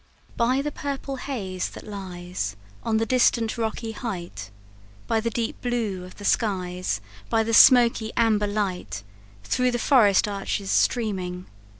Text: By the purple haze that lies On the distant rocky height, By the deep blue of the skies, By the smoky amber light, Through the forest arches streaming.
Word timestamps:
By 0.35 0.63
the 0.63 0.71
purple 0.71 1.17
haze 1.17 1.69
that 1.69 1.85
lies 1.85 2.55
On 2.81 2.97
the 2.97 3.05
distant 3.05 3.55
rocky 3.55 3.91
height, 3.91 4.49
By 5.05 5.19
the 5.19 5.29
deep 5.29 5.61
blue 5.61 6.03
of 6.03 6.15
the 6.15 6.25
skies, 6.25 7.01
By 7.29 7.43
the 7.43 7.53
smoky 7.53 8.11
amber 8.17 8.47
light, 8.47 9.03
Through 9.43 9.69
the 9.69 9.77
forest 9.77 10.27
arches 10.27 10.71
streaming. 10.71 11.45